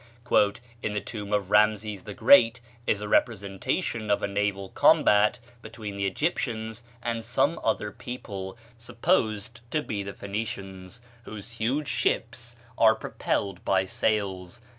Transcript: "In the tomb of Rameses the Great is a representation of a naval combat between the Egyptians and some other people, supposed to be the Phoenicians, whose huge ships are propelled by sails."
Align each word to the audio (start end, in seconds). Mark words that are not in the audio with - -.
"In 0.81 0.93
the 0.93 0.99
tomb 0.99 1.31
of 1.31 1.51
Rameses 1.51 2.05
the 2.05 2.15
Great 2.15 2.59
is 2.87 3.01
a 3.01 3.07
representation 3.07 4.09
of 4.09 4.23
a 4.23 4.27
naval 4.27 4.69
combat 4.69 5.37
between 5.61 5.95
the 5.95 6.07
Egyptians 6.07 6.81
and 7.03 7.23
some 7.23 7.59
other 7.63 7.91
people, 7.91 8.57
supposed 8.79 9.61
to 9.69 9.83
be 9.83 10.01
the 10.01 10.15
Phoenicians, 10.15 11.01
whose 11.25 11.57
huge 11.57 11.87
ships 11.87 12.55
are 12.79 12.95
propelled 12.95 13.63
by 13.63 13.85
sails." 13.85 14.59